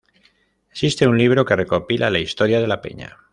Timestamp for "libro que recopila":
1.19-2.09